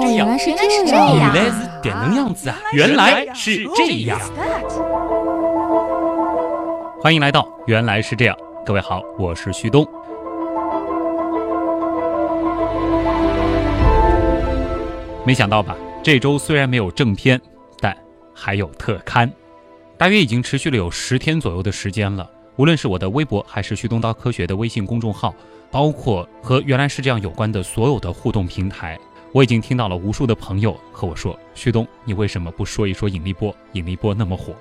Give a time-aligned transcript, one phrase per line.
[0.00, 1.34] 这样，原来是这样原样。
[1.34, 2.56] 来是这能样子啊！
[2.72, 4.18] 原来是这样。
[7.00, 9.86] 欢迎来到《原来是这样》，各位好，我是旭东。
[15.24, 15.76] 没想到吧？
[16.02, 17.40] 这周虽然没有正片，
[17.80, 17.96] 但
[18.34, 19.30] 还有特刊，
[19.96, 22.28] 大约已经持续了有十天左右的时间了。
[22.56, 25.32] 无论是我的微博，还是旭东刀科学的微信公众号，
[25.70, 28.98] 包括和原来是这样有关的所有的互动平台，
[29.32, 33.54] 我已经听到了无数的朋友和我说：“旭东，你为什么不说一说引力波？
[33.72, 34.54] 引力波那么火。”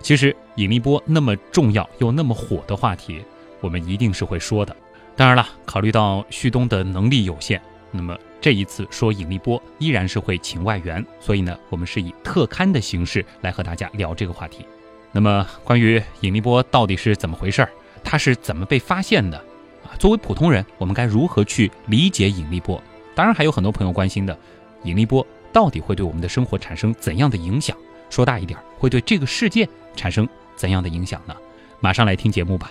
[0.00, 3.24] 其实，引力波那么重要又那么火的话题，
[3.60, 4.74] 我们一定是会说的。
[5.16, 14.64] 当然了，考虑到旭东的能力有限，那么这一次说引力波依然是会请外援，所以呢，我们是以特刊的形式来和大家聊这个话题。
[15.10, 17.70] 那么，关于引力波到底是怎么回事儿，
[18.04, 19.38] 它是怎么被发现的？
[19.82, 22.80] 啊，作为普通人，我们该如何去理解引力波？
[23.16, 24.38] 当然，还有很多朋友关心的，
[24.84, 27.74] 引力波到底会对我们的生活产生怎样的影响？
[28.10, 31.34] 说大一点，会对这个世界产生怎样的影响呢？
[31.80, 32.70] 马上来听节目吧。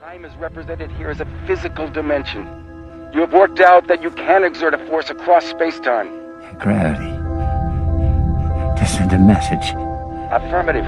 [0.00, 2.44] Time is represented here as a physical dimension.
[3.12, 6.08] You have worked out that you can exert a force across space-time.
[6.58, 7.12] Gravity.
[8.76, 9.72] To send a message.
[10.32, 10.86] Affirmative.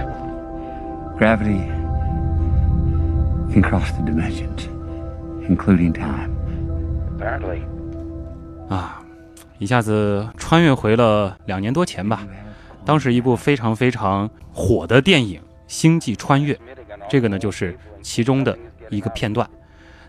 [1.16, 1.70] Gravity
[3.52, 4.68] can cross the dimensions,
[5.48, 6.34] including time.
[7.16, 7.64] Apparently.
[8.68, 9.02] 啊，
[9.58, 12.26] 一下子穿越回了两年多前吧。
[12.84, 16.54] 当时一部非常非常火的电影《星际穿越》，
[17.08, 18.56] 这个呢就是其中的
[18.90, 19.48] 一个片段。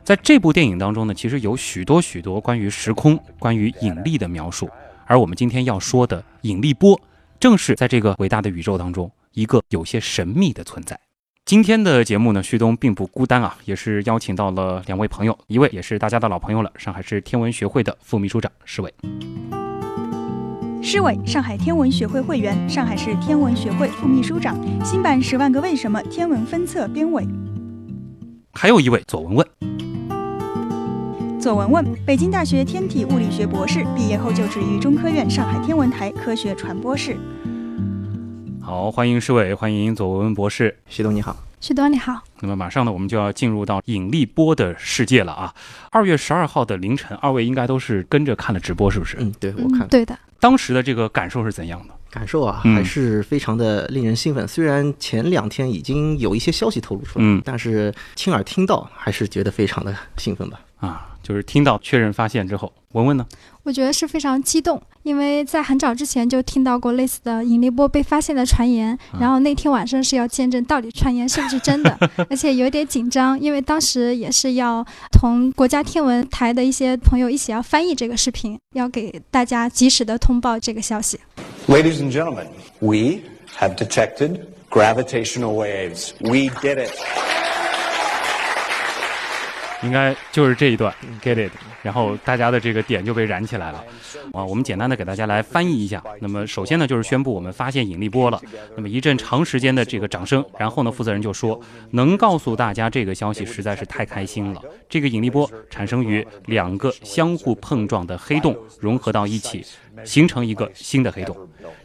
[0.04, 4.70] 在这部电影当中呢，其实有许多许多关于时空、关于引力的描述。
[5.06, 7.00] 而我们今天要说的引力波，
[7.40, 11.00] 正是在这个伟大的宇宙当中一个有些神秘的存在。
[11.46, 18.92] 今天的节目呢，旭东并不孤单啊，也是邀请到了两位朋友，一位也是大家的老朋友了，上海市天文学会的副秘书长施伟。
[20.82, 27.24] 施伟，上海天文学会会员，上海市天文学会副秘书长，新版《十万个为什么》天文分册编委。
[28.52, 29.48] 还有一位左文文，
[31.40, 37.16] 左文文，北京大学天体物理学博士，毕业后就职于中科院上海天文台科学传播室。
[38.66, 40.76] 好，欢迎施伟，欢迎左文文博士。
[40.88, 45.54] 徐东你好，徐东你好，那么马上呢，我们就要进入到引力波的世界了啊！
[45.92, 49.18] 二月十二号的凌晨，二位应该都是跟着看了直播，是不是？
[49.20, 51.94] 嗯，对我看嗯、对的，当时的这个感受是怎样的？
[52.10, 54.48] 感受啊，嗯还是非常的令人兴奋。
[54.48, 60.60] 虽然前两天已经有一些消息透露出来，嗯但是亲耳听到还是觉得非常的兴奋吧。
[60.78, 63.26] 啊，就是听到确认发现之后，文文呢？
[63.64, 71.98] 我觉得是非常激动，因为在很早之前就听到过类似的引力波被发现的传言，然后那天晚上是要见证到底传言是不是真的，
[72.30, 81.20] 而且有点紧张，因为当时也是要同国家天文台的一些朋友一起要翻译这个视频，要给大家及时的通报这个消息。
[81.68, 82.46] Ladies and gentlemen,
[82.80, 83.22] we
[83.58, 86.12] have detected gravitational waves.
[86.20, 86.92] We did it.
[89.86, 91.52] 应该就是这一段，get it，
[91.86, 93.84] 然后大家的这个点就被燃起来了。
[94.34, 96.04] 啊，我们简单的给大家来翻译一下。
[96.20, 98.42] 那么首先呢，就是宣布我们发现引力波了。
[98.76, 104.62] 那么一阵长时间的这个掌声，然后呢，负责人就说，能告诉大家这个消息实在是太开心了。
[104.90, 109.64] 这个引力波产生于两个相互碰撞的黑洞融合到一起，
[110.04, 111.38] 形成一个新的黑洞。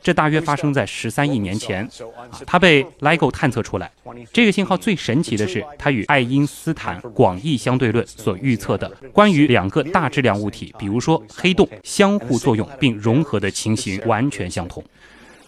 [0.03, 1.85] 这大约发生在十三亿年前，
[2.17, 3.91] 啊，它被 LIGO 探测出来。
[4.33, 14.84] 这个信号最神奇的是，它与爱因斯坦广义相对论所预测的关于两个大质量物体，比如说黑洞相互作用并融合的情形完全相同。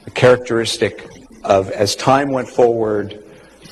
[0.06, 0.94] The characteristic
[1.44, 3.18] of as time went forward,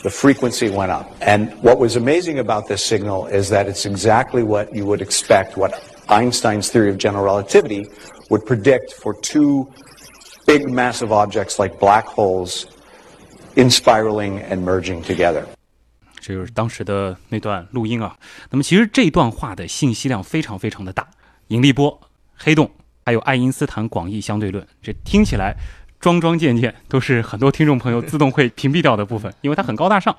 [0.04, 1.08] the frequency went up.
[1.22, 5.58] And what was amazing about this signal is that it's exactly what you would expect,
[5.58, 5.74] what
[6.08, 7.88] Einstein's theory of general relativity
[8.30, 9.68] would predict for two
[10.46, 12.68] big massive objects like black holes
[13.56, 15.48] in spiraling and merging together.
[16.21, 18.17] 这就是当时的那段录音啊。
[18.51, 21.09] 那么其实这段话的信息量非常非常的大，
[21.49, 22.01] 引力波、
[22.37, 22.71] 黑洞，
[23.05, 25.57] 还有爱因斯坦广义相对论，这听起来
[25.99, 30.17] 桩桩件件都是很多听众朋友自动会屏蔽掉的部分，因为它很高大上。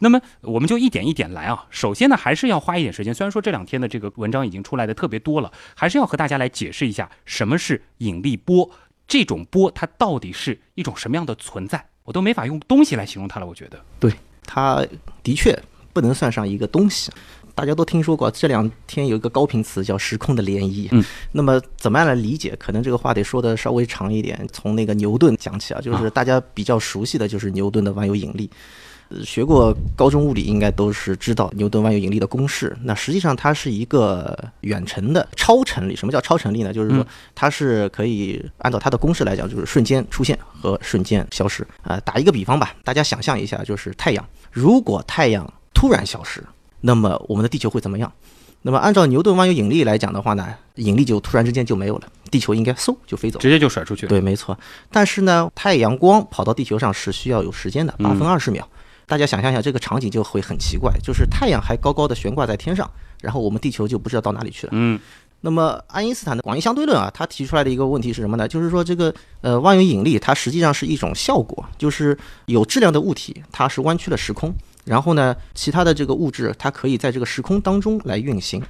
[0.00, 1.66] 那么我们就一点一点来啊。
[1.70, 3.14] 首先呢，还是要花一点时间。
[3.14, 8.70] 虽然说这两天的这个文章已经出来的特别多了，还是要和大家来解释一下什么是引力波。
[9.06, 11.86] 这种波它到底是一种什么样的存在？
[12.04, 13.46] 我都没法用东西来形容它了。
[13.46, 14.12] 我觉得，对，
[14.46, 14.84] 它
[15.22, 15.56] 的确
[15.92, 17.10] 不能算上一个东西。
[17.56, 20.88] 大家都听说过，这两天有一个高频词叫“时空的涟漪”。
[20.92, 22.56] 嗯，那么怎么样来理解？
[22.58, 28.50] 可能这个话得说的稍微长一点，从那个牛顿讲起啊，就是大家比较熟悉的就是牛顿的万有引力。
[28.52, 28.58] 呃
[29.22, 32.74] 学过高中物理应该都是知道牛顿万有引力的公式。
[32.82, 35.94] 那实际上它是一个远程的超程力。
[35.94, 36.72] 什么叫超程力呢？
[36.72, 41.66] 就是说嗯它是可以按照它的公式来讲，就是瞬间出现和瞬间消失。
[41.82, 46.42] 啊、打一个比方吧，大家想象一下，就是太阳，如果太阳突然消失，
[46.80, 48.10] 那么我们的地球会怎么样？
[48.66, 53.42] 那么按照牛顿万有引力来讲的话呢，引力就突然之间就没有了，地球应该嗖就飞走了。
[53.42, 54.08] 直接就甩出去了。
[54.08, 54.58] 对，没错。
[54.90, 58.66] 但是呢，太阳光跑到地球上是需要有时间的，八分嗯二十秒。
[59.06, 62.90] 大家想象一下，这个场景就会很奇怪，就是太阳还高高的悬挂在天上，
[63.20, 64.72] 然后我们地球就不知道到哪里去了。
[64.74, 64.98] 嗯
[65.40, 68.48] 那么爱因斯坦的广义相对论啊，他提出来的一个问题是什么呢？
[68.48, 72.16] 就是说这个呃万有引力它实际上是一种效果，就是
[72.46, 74.50] 有质量的物体它是弯曲了时空，
[74.86, 78.62] 然后呢其他的这个物质它可以在这个时空当中来运行。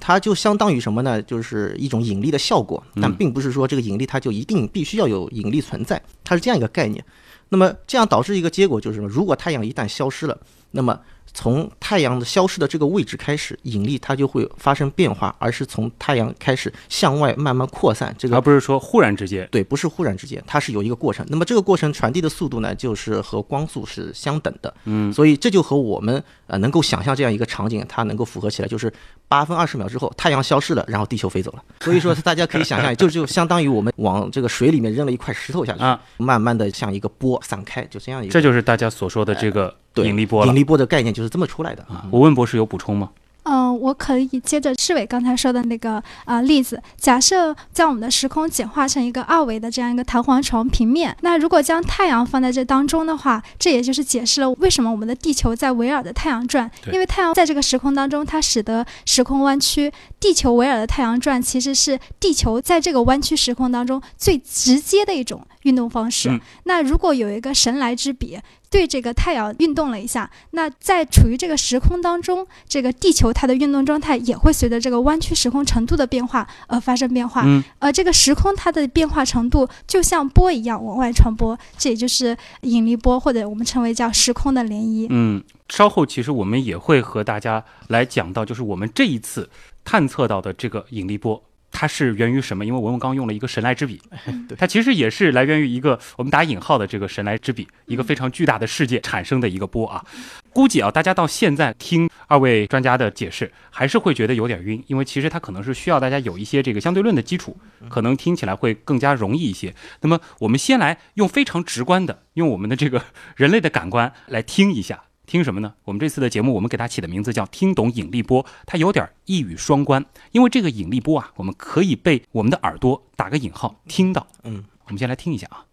[0.00, 1.22] 它就相当于什么呢？
[1.22, 7.04] 就是一种引力的效果，但并不是说这个引力它就一定必须要有引力存在，它是这样一个概念。
[7.50, 9.08] 那么这样导致一个结果就是什么？
[9.08, 10.38] 如果太阳一旦消失了，
[10.72, 11.00] 那么
[11.38, 18.12] 从太阳的消失的这个位置开始，引力它就会发生变化，而是从太阳开始向外慢慢扩散。
[18.18, 19.46] 这个而不是说忽然之间。
[19.52, 21.24] 对，不是忽然之间，它是有一个过程。
[21.28, 24.74] 那么这个过程传递的速度呢，就是和光速是相等的。
[24.82, 28.92] 嗯，所以这就和我们呃能够想象这样一个场景，它能够符合起来，就是
[29.28, 31.62] 八分二十秒之后，太阳消失了，然后地球飞走了。
[31.78, 38.32] 所以说大家可以想象， 就就相当于我们往这个水里面扔了一块石头下去，啊慢慢的像一个波散开，就这样一个。
[38.32, 40.56] 这就是大家所说的这个对引力波了引。
[40.56, 42.04] 力波的概念就是这么出来的啊。
[42.10, 43.10] 我问博士有补充吗？
[43.44, 59.90] 嗯，我可以接着世伟刚才说的那个呃例子，假设将我们的时空简化成一个二维的这样一个弹簧床平面，那如果将太阳放在这当中的话，这也就是解释了为什么我们的地球在围绕着太阳转，因为太阳在这个时空当中，它使得时空弯曲，
[60.20, 66.28] 地球围绕着太阳转，其实是地球在这个弯曲时空当中最直接的一种运动方式。
[66.28, 68.38] 嗯那如果有一个神来之笔，
[68.70, 77.42] 对这个太阳运动了一下，那在处于这个时空当中，这个地球它的运动状态也会随着这个弯曲时空程度的变化而发生变化。
[77.46, 85.06] 嗯，而这个时空它的变化程度就像波一样往外传播，这也就是引力波，或者我们称为叫时空的涟漪。
[85.08, 89.48] 嗯，稍后其实我们也会和大家来讲到，就是我们这一次
[89.84, 91.42] 探测到的这个引力波。
[91.70, 92.64] 它是源于什么？
[92.64, 94.00] 因为文文刚用了一个神来之笔，
[94.48, 100.04] 对它其实也是来源于一个我们打引号的这个神来之笔，一个非常巨大的世界产生的一个波啊。
[100.52, 107.56] 估计啊，大家到现在听二位专家的解释，还是会觉得有点晕，因为其实它可能是需要大家有一些这个相对论的基础，
[107.88, 109.74] 可能听起来会更加容易一些。
[110.00, 113.04] 那么我们先来用非常直观的，用我们的这个
[113.36, 115.04] 人类的感官来听一下。
[115.28, 115.74] 听什么呢？
[115.84, 120.02] 我们这次的节目，我们给它起的名字叫“听懂引力波”，它有点一语双关，
[120.32, 124.26] 因为这个引力波啊，我们可以被我们的耳朵打个引号听到。
[124.42, 125.66] 嗯，我们先来听一下啊。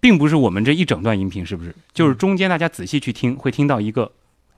[0.00, 1.76] 并不是我们这一整段音频，是不是？
[1.92, 4.10] 就是中间大家仔细去听，会听到一个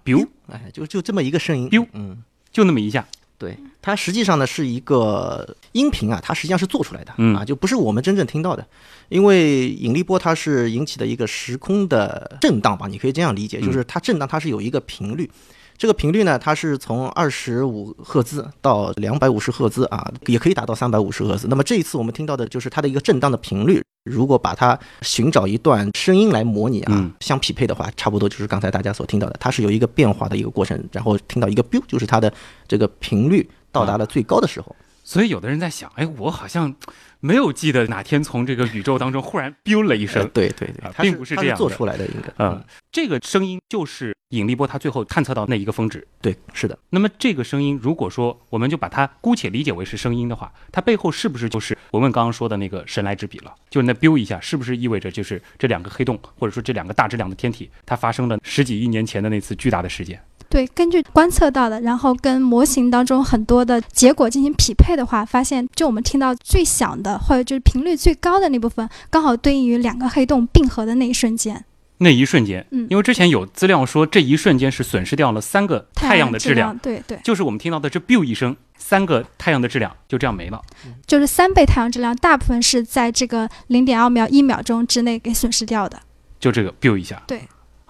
[0.04, 1.68] biu，哎，就就这么一个声音。
[1.68, 2.22] biu 嗯，
[2.52, 3.04] 就那么一下。
[3.42, 8.64] 对，它实际上呢是一个音频啊，它实际上是做出来的、嗯啊，就不是我们真正听到的，
[9.08, 15.28] 因为引力波它是引起的一个时空的震荡吧，你可以这样理解，嗯就是它震荡它是有一个频率。
[15.76, 21.48] 这个频率呢，它是从二十五赫兹到两百五十赫兹啊，也可以达到三百五十赫兹。
[21.48, 23.82] 那么这一次我们听到的就是它的一个震荡的频率。
[24.04, 32.32] 如果把它寻找一段声音来模拟啊，嗯相匹配的话，差不多就是刚才大家所听到的，它是有一个变化的一个过程，然后听到一个 biu，就是它的
[32.66, 34.74] 这个频率到达了最高的时候。
[35.12, 36.74] 所以有的人在想，哎，我好像
[37.20, 42.32] 没有记得哪天从这个宇宙当中忽然 biu 了一声呃，对对对并不是这样做出来的应该。
[42.38, 46.08] 嗯，这个声音就是引力波它最后探测到那一个峰值。
[46.22, 53.54] 对，是的，那么这个声音，如果说我们就把它姑且理解为是声音的话，它背后是不是就是文文刚刚说的那个神来之笔了？
[53.68, 60.18] 就是那 biu 一下，是不是意味着就是这两个黑洞，或者说这两个大质量的天体，它发生了十几亿年前的那次巨大的事件？
[60.52, 71.64] 对，根据观测到的，然后跟模型当中很多的结果进行匹配的话，发现就我们听到最响的，或者就是频率最高的那部分，刚好对应于两个黑洞并合的那一瞬间。
[71.98, 80.60] 那一瞬间，嗯因为之前有资料说这一瞬间是损失掉了三个太阳的质量，对对，就是我们听到的这 biu 一声，三个太阳的质量就这样没了。
[81.06, 85.98] 就是三倍太阳质量，大部分是在这个零点二秒一秒钟之内给损失掉的。
[86.38, 87.22] 就这个 biu 一下。
[87.26, 87.40] 对。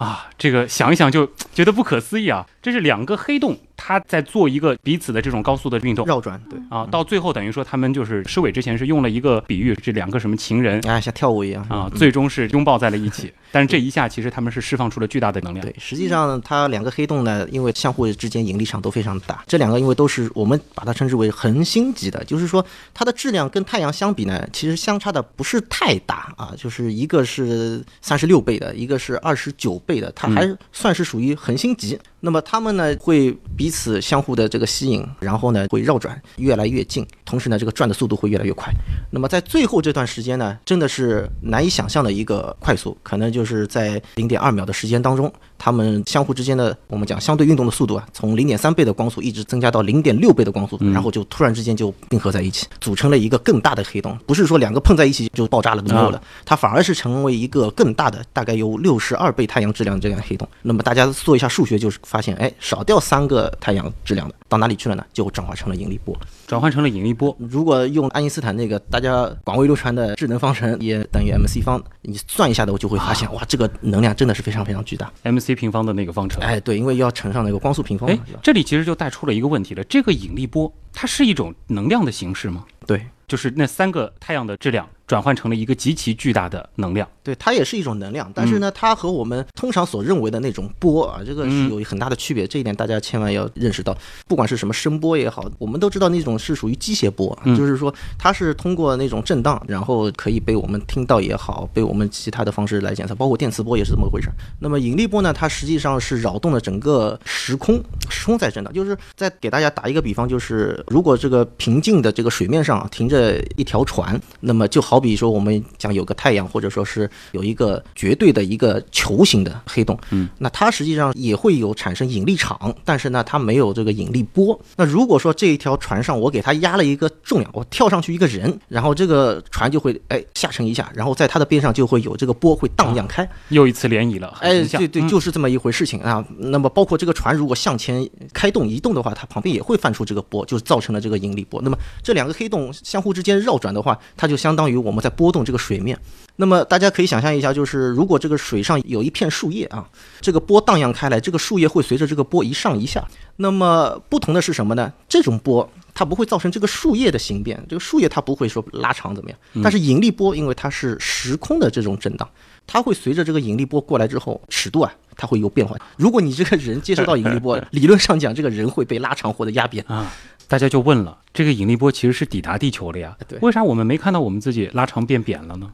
[0.02, 2.46] 啊，这个想一想就觉得不可思议啊！
[2.60, 6.06] 这是两个黑洞，它在做一个彼此的这种高速的运动。
[6.06, 6.56] 绕转，对。
[6.70, 10.80] 啊，到最后等于说他们就是收尾之前是用了一个比喻，这两个什么情人。
[10.88, 11.64] 啊，像跳舞一样。
[11.64, 11.98] 啊，嗯。
[11.98, 13.32] 最终是拥抱在了一起。
[13.50, 15.66] 但是这一下其实他们是释放出了巨大的能量。
[15.66, 31.98] 对，实际上它两个黑洞呢，因为相互之间引力场都非常大，这两个因为都是我们把它称之为恒星级的，就是说它的质量跟太阳相比呢，其实相差的不是太大啊，就是一个是三十六倍的，一个是二十九倍的，它还算是属于恒星级。
[32.20, 38.70] 那么它们呢会彼此相互的这个吸引，然后呢会绕转越来越近，同时呢这个转的速度会越来越快。
[39.10, 45.32] 那么在最后这段时间呢，真的是难以想象的一个快速，可能就是在零点二秒的时间当中，
[45.64, 54.18] 它们相互之间的我们讲相对运动的速度啊，从零点三倍的光速一直增加到零点六倍的光速，然后就突然之间就并合在一起，组成了一个更大的黑洞。
[54.26, 60.48] 不是说两个碰在一起就爆炸了都没有了，它反而是成为一个更大的，大概有六十二倍太阳质量这样的黑洞。
[60.62, 65.04] 那么大家做一下数学，就是发现，哎，少掉三个太阳质量的，到哪里去了呢？
[65.12, 66.18] 就转化成了引力波。
[66.48, 67.34] 转换成了引力波。
[67.38, 75.10] 如果用爱因斯坦那个大家广为流传的智能方程，也等于 mc 方，你算一下的，我就会发现，哇，这个能量真的是非常非常巨大。
[75.22, 76.42] MC 平方的那个方程。
[76.42, 78.18] 哎，对，因为要乘上那个光速平方哎？
[78.42, 82.64] 这里其实就带出了一个问题了：这个引力波它是一种能量的形式吗？
[82.86, 87.08] 对，就是那三个太阳的质量转换成了一个极其巨大的能量。
[87.22, 93.96] 对，它也是一种能量，但是呢，它和我们通常所认为的那种波啊，这个是有很大的区别，这一点大家千万要认识到。
[94.26, 104.34] 不管是什么声波也好，我们都知道那种是属于机械波，嗯就是说它是通过那种震荡，然后可以被我们听到也好，被我们其他的方式来检测，包括电磁波也是这么回事儿。
[104.58, 107.80] 那么引力波呢，它实际上是扰动了整个时空，
[108.10, 108.72] 时空在震荡。
[108.72, 124.58] 就是再给大家打一个比方，就是如果这个平静的这个水面上停着一条船，那么就好比说我们讲有个太阳，或者说是有一个绝对的一个球形的黑洞，嗯，那它实际上也会有产生引力场，但是呢，它没有这个引力波。
[124.76, 136.24] 那如果说这一条船上我给它压了一个重量，我跳上去一个人，然后这个船就会哎下沉一下，然后在它的边上就会有这个波会荡漾开，又一次涟漪了，很哎，对对，嗯就是这么一回事情啊。
[136.38, 141.60] 那么包括这个船如果向前开动移动的话，它旁边也会泛出这个波，就是造成了这个引力波。
[141.62, 145.98] 那么这两个黑洞相互之间绕转的话，它就相当于我们在波动这个水面。
[146.36, 149.86] 那么大家可以想象一下，就是如果这个水上有一片树叶啊，
[150.20, 153.06] 这个波荡漾开来，这个树叶会随着这个波一上一下。
[153.36, 154.90] 那么不同的是什么呢？
[155.06, 162.26] 这种波它不会造成这个树叶的形变，这个树叶它不会说拉长怎么样，但是引力波因为它是时空的这种震荡，
[162.66, 165.76] 它会随着这个引力波过来之后，尺度啊它会有变化。
[165.98, 169.84] 如果你这个人接收到引力波， 理论上讲这个人会被拉长或者压扁。
[169.86, 170.10] 啊，
[170.52, 175.70] 大家就问了，这个引力波其实是抵达地球了呀，对为啥我们没看到我们自己拉长变扁了呢？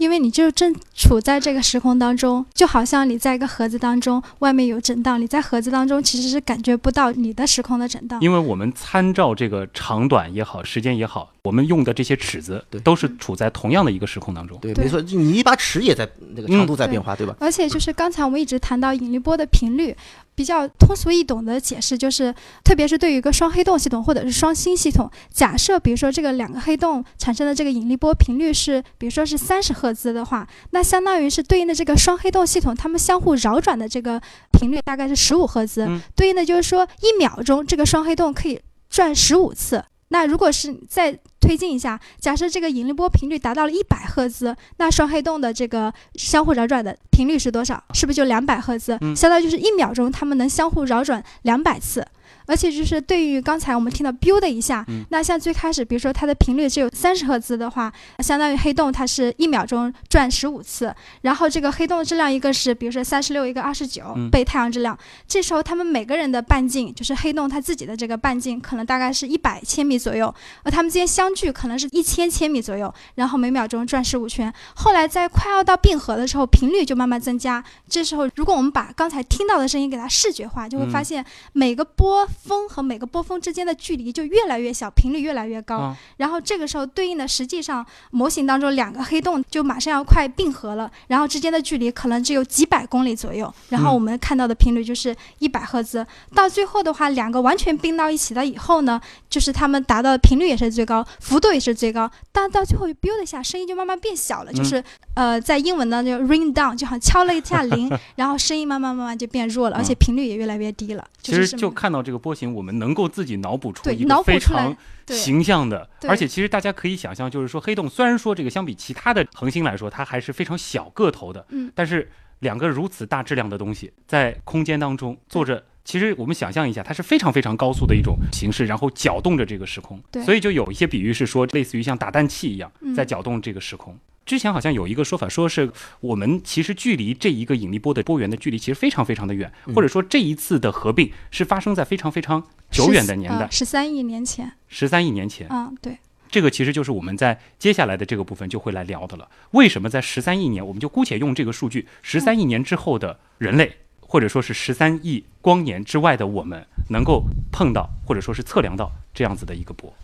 [0.00, 8.20] 因为你就正处在这个时空当中，就好像你在一个盒子当中，外面有震荡，你在盒子当中其实是感觉不到你的时空的震荡。
[8.20, 14.58] 因为我们参照这个长短也好，时间也好，我们用的这些尺子对都是处在同样的一个时空当中。
[14.60, 17.36] 对，对没错，你一把尺也在那个长度在变化，对吧？
[17.38, 19.94] 而且就是刚才我们一直谈到引力波的频率，
[20.36, 34.20] 比较通俗易懂的解释就是，特别是对于一个双黑洞系统或者是双星系统，假设比如说这个两个黑洞产生的这个引力波频率是，比如说是三十赫兹的话，那相当于是对应的这个双黑洞系统它们相互绕转的这个
[34.52, 39.82] 频率大概是十五赫兹，嗯对应的就是说一秒钟这个双黑洞可以转十五次。
[40.08, 47.82] 那如果是再推进一下，假设这个引力波频率达到了一百赫兹，那双黑洞的这个相互扰转的频率是多少？
[47.92, 48.96] 是不是就两百赫兹？
[49.00, 52.06] 嗯相当于就是一秒钟它们能相互扰转两百次。
[52.46, 74.52] 而且就是对于刚才我们听到 biu 的一下，嗯那像最开始，比如说它的频率只有三十赫兹的话，相当于黑洞它是一秒钟转十五次，然后这个黑洞的质量一个是比如说三十六，一个二十九嗯倍太阳质量，这时候他们每个人的半径，就是黑洞它自己的这个半径，可能大概是一百千米左右，而他们之间相距可能是一千千米左右，然后每秒钟转十五圈。
[74.74, 77.62] 后来在快要到并合的时候，频率就慢慢增加。
[77.88, 85.76] 这时候，如果我们把刚才听到的声音给它视觉化，就会发现每个波峰和每个波峰之间的距离就越来越小，频率越来越高。
[85.78, 93.52] 啊然后这个时候对应的，实际上模型当中两个黑洞就马上要快并合了，然后之间的距离可能只有几百公里左右。
[93.68, 96.06] 然后我们看到的频率就是一百赫兹。
[96.34, 102.10] 到最后的话，两个完全并到一起了以后呢，就是它们达到的频率也是最高，幅度也是最高。
[102.32, 104.82] 但到最后 biu 的一下，声音就慢慢变小了，就是、
[105.14, 111.04] 呃，在英文呢就 ring down，就好像敲了一下铃， 然后声音慢慢慢慢就变弱了，而且频率也越来越低了。
[111.22, 125.62] 其实就看到这个波形，我们能够自己脑补出一个非常形象的，而且其实大家可以想象，就是说黑洞虽然说这个相比其他的恒星来说，它还是非常小个头的，嗯但是两个如此大质量的东西在空间当中坐着。
[125.84, 130.02] 其实我们想象一下，它是非常非常高速的一种形式，然后搅动着这个时空。
[130.10, 133.96] 对所以就有一些比喻是说，类似于像打蛋器一样嗯在搅动这个时空。
[134.26, 144.52] 之前好像有一个说法，说是我们其实距离这一个引力波的波源的距离其实非常非常的远，或者说这一次的合并是发生在非常非常久远的年代，十三亿年前。
[144.66, 145.46] 十三亿年前。
[145.48, 145.96] 嗯，对。
[146.28, 149.28] 这个其实就是我们在接下来的这个部分就会来聊的了。
[149.52, 159.94] 为什么在十三亿年，我们就姑且用这个数据，十三亿年之后的人类，或者说是十三亿光年之外的我们，能够碰到或者说是测量到这样子的一个波？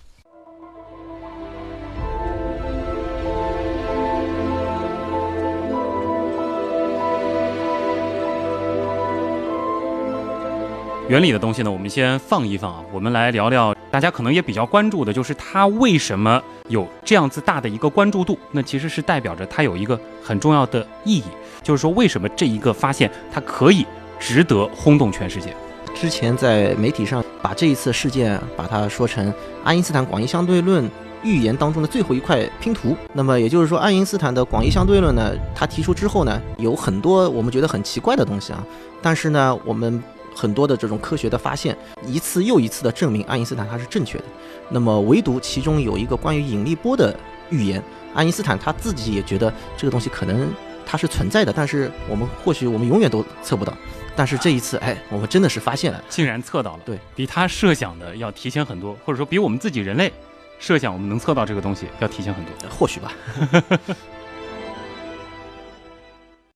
[11.09, 12.81] 原理的东西呢，我们先放一放啊。
[12.93, 18.39] 我们来聊聊大家可能也比较关注的，就是它为什么有这样子大的一个关注度？
[18.53, 21.25] 那其实是代表着它有一个很重要的意义，
[21.63, 23.85] 就是说为什么这一个发现它可以
[24.19, 25.55] 值得轰动全世界？
[25.93, 29.33] 之前在媒体上把这一次事件把它说成
[29.65, 30.89] 爱因斯坦广义相对论
[31.23, 32.97] 预言当中的最后一块拼图。
[33.13, 38.65] 那么也就是说，爱因斯坦的广义相对论呢，他提出之后呢，有很多我们觉得很奇怪的东西啊，
[39.03, 40.03] 但是呢，我们。
[40.35, 44.25] 很多的这种科学的发现，一次又一次的证明爱因斯坦他是正确的。
[44.69, 47.15] 那么，唯独其中有一个关于引力波的
[47.51, 47.83] 预言，
[48.15, 50.53] 爱因斯坦他自己也觉得这个东西可能
[50.87, 53.73] 它是存在的，但是我们或许我们永远都测不到。
[54.15, 60.13] 但是这一次，哎，我们真的是发现了，竟然测到了，对比他设想的要提前很多，或者说比我们自己人类
[60.59, 63.13] 设想我们能测到这个东西要提前很多，或许吧。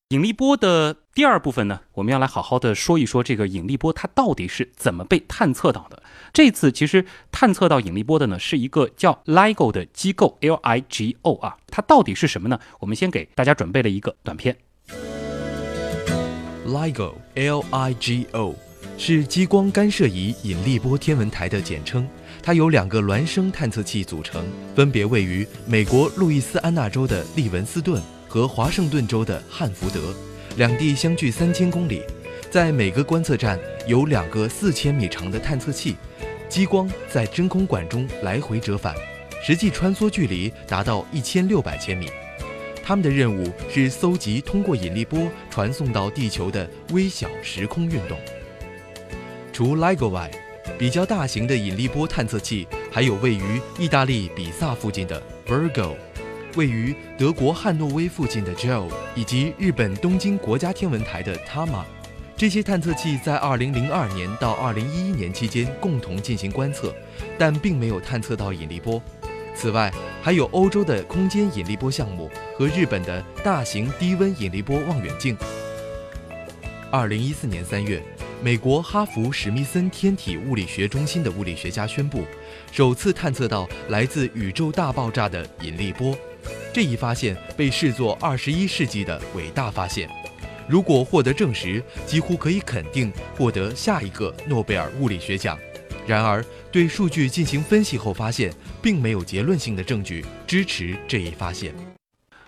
[0.11, 6.03] 引力波的第二部分呢，我们要来好好的说一说这个引力波它到底是怎么被探测到的。
[6.31, 12.61] 这次其实探测到引力波的呢，是一个叫 LIGO 的机构，L I G O 啊，它到底是什么呢？
[12.81, 14.59] 我们先给大家准备了一个短片。
[16.67, 18.55] LIGO L I G O
[18.99, 22.07] 是激光干涉仪引力波天文台的简称，
[22.43, 24.45] 它由两个孪生探测器组成，
[24.75, 28.03] 分别位于美国路易斯安那州的利文斯顿。
[28.29, 30.15] 和华盛顿州的汉福德，
[30.57, 32.03] 两地相距三千公里，
[32.51, 35.97] 在每个观测站有两个四千米长的探测器，
[36.49, 38.95] 激光在真空管中来回折返，
[39.45, 42.09] 实际穿梭距离达到一千六百千米。
[42.83, 48.17] 他们的任务是搜集通过引力波传送到地球的微小时空运动。
[49.53, 50.31] 除 LIGO 外，
[50.79, 55.97] 比较大型的引力波探测器还有位于意大利比萨附近的 Virgo。
[56.57, 61.85] 位于德国汉诺威附近的 JO，以及日本东京国家天文台的 TAMA，
[62.37, 66.95] 这些探测器在2002年到2011年期间共同进行观测，
[67.39, 69.01] 但并没有探测到引力波。
[69.55, 69.93] 此外，
[70.23, 75.37] 还有欧洲的空间引力波项目和日本的大型低温引力波望远镜。
[76.93, 78.03] 2014年3月，
[78.43, 82.25] 美国哈佛史密森天体物理学中心的物理学家宣布，
[82.71, 86.17] 首次探测到来自宇宙大爆炸的引力波。
[86.77, 90.11] 这一发现被视作二十一世纪的伟大发现，
[90.69, 95.59] 如果获得证实，几乎可以肯定获得下一个诺贝尔物理学奖。
[96.07, 101.75] 然而，对数据进行分析后发现，并没有结论性的证据支持这一发现。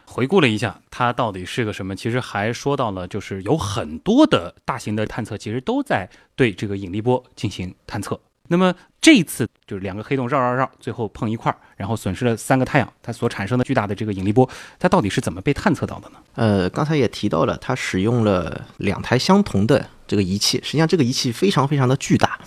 [0.04, 1.96] 回顾了一下，它到底是个什么？
[1.96, 8.20] 其实还说到了，就是有很多的大型的探测，其实都在对这个引力波进行探测。
[8.48, 16.16] 那么这一次就是两个黑洞绕绕绕，最后碰一块儿，然后损失了三个太阳，它所产生的巨大的这个引力波，它到底是怎么被探测到的呢？
[16.34, 22.38] 呃，刚才也提到了，它使用了两台相同的这个仪器，实际上这个仪器非常非常的巨大，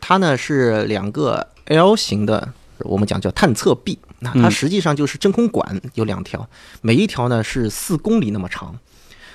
[0.00, 6.48] 它呢是两个 L 型的，我们讲叫探测臂，那它实际上就是真空管有两条，
[6.80, 8.78] 每一条呢是四公里那么长。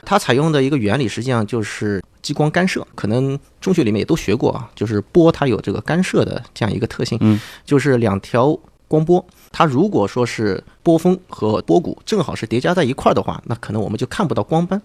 [0.05, 14.81] 它采用的一个原理实际上就是激光干涉，可能中学里面也都学过啊，就是波它有这个干涉的这样一个特性，嗯，就是两条光波，它如果说是波峰和波谷正好是叠加在一块儿的话，那可能我们就看不到光斑。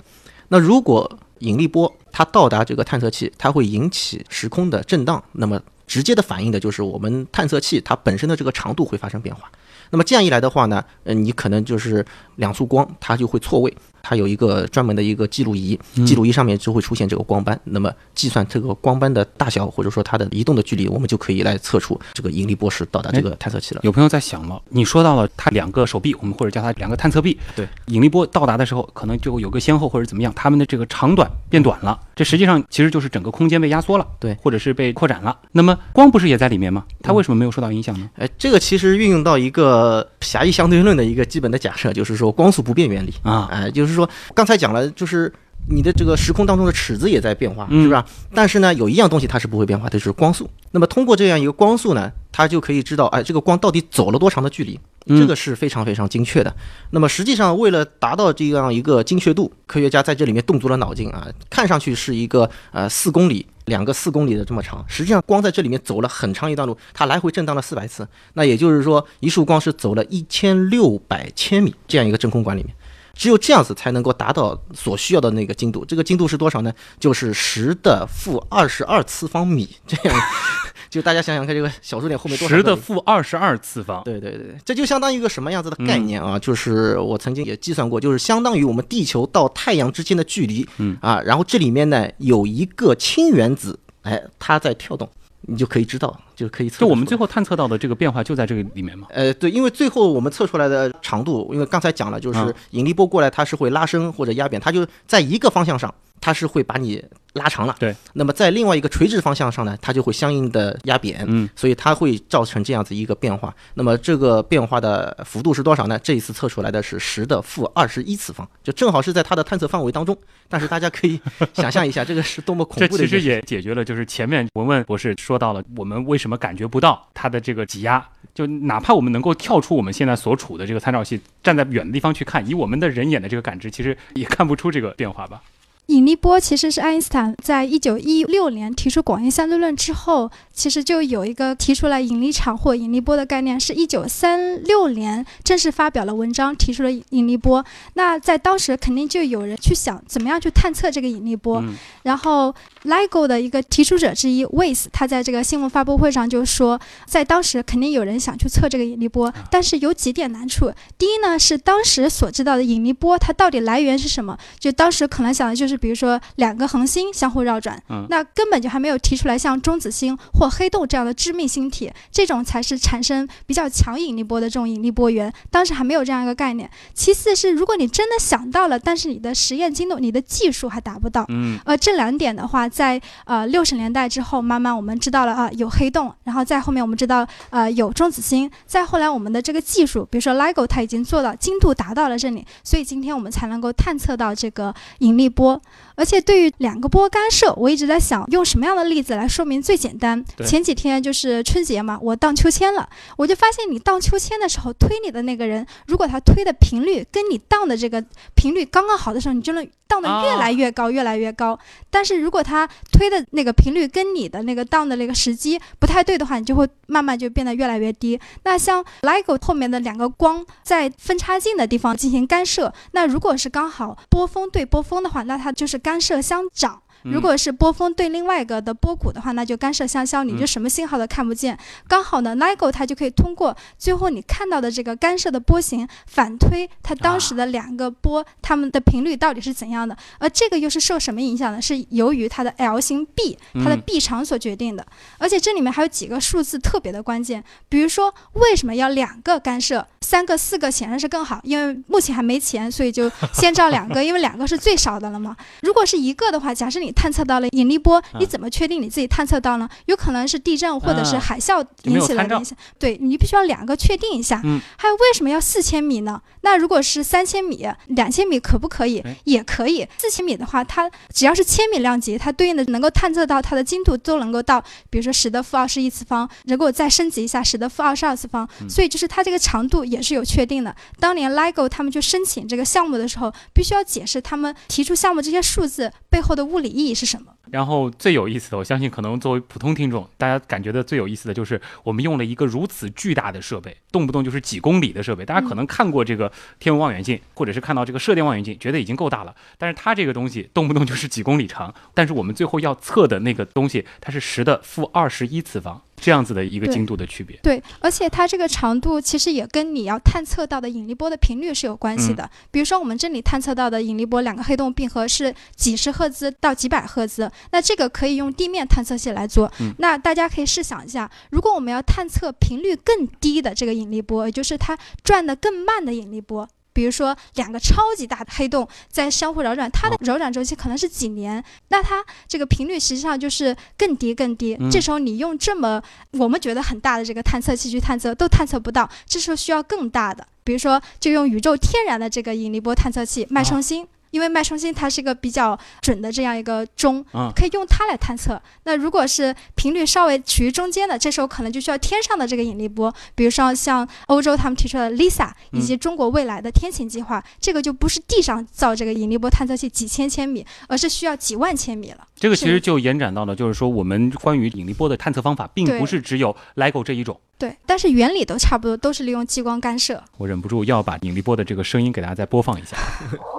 [0.49, 9.51] 那如果引力波它到达这个探测器，它会引起时空的震荡，那么直接的反映的就是我们探测器它本身的这个长度会发生变化。
[9.91, 12.05] 那么这样一来的话呢，呃，你可能就是
[12.39, 13.73] 两束光它就会错位。
[14.01, 17.59] 它有一个专门的一个记录仪，记录仪上面就会出现这个光斑。
[17.65, 23.83] 那么计算这个光斑的大小，或者说它的移动的距离，我们就可以来测出这个引力波是到达这个探测器了。
[23.85, 32.01] 有朋友在想了，你说到了它两个手臂，我们或者叫它两个探测臂，对，引力波到达的时候，可能就有个先后或者怎么样，它们的这个长短变短了。
[32.17, 35.37] 这实际上其实就是整个空间被压缩了，对，或者是被扩展了。
[35.53, 36.85] 那么光不是也在里面吗？
[37.03, 38.09] 它为什么没有受到影响呢？
[38.17, 45.33] 哎，这个其实运用到一个狭义相对论的一个基本的假设，就是说光速不变原理啊，哎，就是说刚才讲了，就是
[45.69, 48.05] 你的这个时空当中的尺子也在变化，嗯是吧？
[48.35, 50.49] 但是呢，有一样东西它是不会变化的，就是光速。
[50.71, 56.55] 那么通过这样一个光速呢，它就可以知道，哎，这个光到底走了多长的距离，嗯这个是非常非常精确的。
[56.91, 61.27] 那么实际上，为了达到这样一个精确度，科学家在这里面动足了脑筋啊。
[61.51, 68.09] 看上去是一个呃四公里，两个四公里的这么长，实际上光在这里面走了很长一段路，它来回震荡了四百次。
[68.35, 72.75] 那也就是说，一束光是走了一千六百千米这样一个真空管里面。
[73.19, 75.85] 只有这样子才能够达到所需要的那个精度。
[75.85, 76.73] 这个精度是多少呢？
[77.01, 79.69] 就是十的负二十二次方米。
[79.89, 80.21] 这样，
[80.89, 84.05] 就大家想想看，这个小数点后面多少十的负二十二次方。
[84.05, 86.39] 对对对，这就相当于一个什么样子的概念啊？
[86.39, 95.11] 就是我曾经也计算过，就是相当于我们地球到太阳之间的距离，嗯啊，然后这里面呢有一个氢原子，哎，它在跳动，
[95.43, 96.81] 你就可以知道，就可以测。
[96.81, 99.07] 就我们最后探测到的这个变化就在这个里面嘛。
[99.11, 107.05] 呃，对，因为最后我们测出来的长度，因为刚才讲了，就是啊引力波过来，它是会拉伸或者压扁，它就在一个方向上，它是会把你
[107.35, 107.77] 拉长了。
[107.79, 107.95] 对。
[108.15, 111.25] 那么在另外一个垂直方向上呢，它就会相应的压扁。
[111.27, 111.49] 嗯。
[111.55, 113.55] 所以它会造成这样子一个变化。
[113.75, 115.99] 那么这个变化的幅度是多少呢？
[115.99, 120.17] 这一次测出来的是十的负二十一次方，就正好是在它的探测范围当中。
[120.49, 121.21] 但是大家可以
[121.53, 123.21] 想象一下，这个是多么恐怖的一件事。
[123.21, 128.05] 其实也解决了，就是前面文文博士说到了，我们为什么感觉不到它的这个挤压？
[128.35, 135.43] 就哪怕我们能够跳出我们现在所处的这个参照系，站在远的地方去看，以我们的人眼的这个感知，其实也看不出这个变化吧？
[135.89, 147.65] 引力波其实是爱因斯坦在一九一六年提出广义相对论之后，其实就有一个提出来引力场或引力波的概念，是一九三六年正式发表了文章，提出了引力波。
[147.95, 151.61] 那在当时肯定就有人去想怎么样去探测这个引力波。
[151.63, 160.73] 嗯然后 LIGO 的一个提出者之一 Weiss，他在这个新闻发布会上就说，在当时肯定有人想去测这个引力波，但是有几点难处。
[160.97, 164.39] 第一呢，是当时所知道的引力波它到底来源是什么？
[164.59, 175.33] 就当时可能想的就是，比如说两个恒星相互绕转，嗯那根本就还没有提出来像中子星或黑洞这样的致命星体，这种才是产生比较强引力波的这种引力波源。
[175.51, 176.71] 当时还没有这样一个概念。
[176.95, 195.61] 其次是，如果你真的想到了，但是你的实验精度、你的技术还达不到，嗯呃，这两点的话，在呃六十年代之后，慢慢我们知道了啊、有黑洞，然后再后面我们知道呃有中子星，再后来我们的这个技术，比如说 LIGO 它已经做到精度达到了这里，所以今天我们才能够探测到这个引力波。
[195.95, 200.25] 而且对于两个波干涉，我一直在想用什么样的例子来说明最简单。
[200.47, 208.03] 前几天就是春节嘛，我荡秋千了，我就发现你荡秋千的时候推你的那个人，如果他推的频率跟你荡的这个
[208.37, 211.59] 频率刚刚好的时候，你就能荡得越来越高，越来越高。
[211.91, 218.19] 但是如果他它推的那个频率跟你的那个 down 的那个时机不太对的话，你就会慢慢就变得越来越低。
[218.45, 226.83] 那像 LIGO 后面的两个光在分叉镜的地方进行干涉，那如果是刚好波峰对波峰的话，那它就是干涉相长。
[227.03, 231.59] 如果是波峰对另外一个的波谷的话，那就干涉相消，你就什么信号都看不见。
[231.87, 241.61] 刚好呢，LIGO 它就可以通过最后你看到的这个干涉的波形反推它当时的两个波它们的频率到底是怎样的，而这个又是受什么影响呢？
[241.61, 244.87] 是由于它的 L 型 B 它的嗯臂长所决定的。
[245.19, 255.37] 而且这里面还有几个数字特别的关键，比如说为什么要两个干涉，三个、四个显然是更好，因为目前还没钱，所以就先照两个，因为两个是最少的了嘛。
[255.63, 259.69] 如果是一个的话，假设你探测到了引力波，你怎么确定你自己探测到呢？
[259.87, 264.41] 有可能是地震或者是啊海啸引起来的影响，对你必须要两个确定一下。
[264.45, 266.21] 嗯还有为什么要四千米呢？
[266.43, 269.17] 那如果是三千米、两千米可不可以哎？
[269.25, 269.87] 也可以。
[269.99, 280.75] 四千米的话，它只要是千米量级，它对应的能够探测到它的精度都能够到，比如说十的负二十一次方，如果再升级一下十的负二十二次方，嗯所以就是它这个长度也是有确定的。
[281.01, 287.33] 当年 LIGO 他们去申请这个项目的时候，必须要解释他们提出项目这些数字背后的物理意义是什么。
[287.51, 295.25] 然后最有意思的，我相信可能作为普通听众，大家感觉的最有意思的就是我们用了一个如此巨大的设备，动不动就是几公里的设备。
[295.25, 299.35] 大家可能看过这个天文望远镜，或者是看到这个射电望远镜，觉得已经够大了。
[299.57, 307.39] 但是它这个东西动不动就是几公里长，但是我们最后要测的那个东西，它是十的负二十一次方，这样子的一个精度的区别。
[307.43, 312.31] 对，而且它这个长度其实也跟你要探测到的引力波的频率是有关系的。
[312.51, 319.53] 比如说我们这里探测到的引力波，两个黑洞并合是几十赫兹到几百赫兹，那这个可以用地面探测器来做。
[319.61, 326.49] 嗯那大家可以试想一下，如果我们要探测频率更低的这个引力波，也就是它转得更慢的引力波。
[326.79, 334.57] 比如说，两个超级大的黑洞在相互扰转，它的哦柔转周期可能是几年，那它这个频率实际上就是更低更低。
[334.61, 343.85] 嗯这时候你用这么我们觉得很大的这个探测器去探测，都探测不到，这时候需要更大的，比如说就用宇宙天然的这个引力波探测器脉冲星。
[344.11, 348.41] 因为脉冲星它是一个比较准的这样一个钟，嗯可以用它来探测。
[348.65, 362.07] 那如果是频率稍微处于中间的，这时候可能就需要天上的这个引力波，比如说像欧洲他们提出的 LISA 以及中国未来的天琴计划，这个就不是地上造这个引力波探测器几千千米，而是需要几万千米了。
[362.15, 367.21] 这个其实就延展到了，就是说我们关于引力波的探测方法，并不是只有 LIGO 这一种。
[367.39, 370.03] 对，但是原理都差不多，都是利用激光干涉。
[370.17, 372.77] 我忍不住要把引力波的这个声音给大家再播放一下。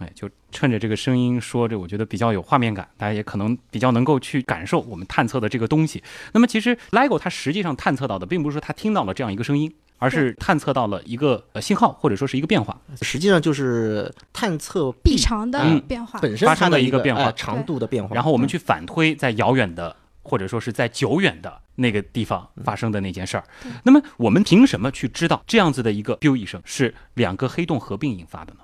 [0.00, 6.02] 哎，就趁着这个声音说着，我觉得比较有画面感，大家也可能比较能够去感受我们探测的这个东西。
[6.32, 12.80] 那么其实 LIGO 它实际上探测到的，并不是说它听到了这样一个声音，而是探测到了一个呃信号，或者说是一个变化。
[13.02, 18.14] 实际上就是探测臂长的嗯变化，本身发生的一个变化哎长度的变化。
[18.14, 23.44] 然后我们去反推在遥远的或者说是在久远的那个地方发生的那件事儿。
[23.82, 28.60] 那么我们凭什么去知道这样子的一个 biu 一声是两个黑洞合并引发的呢？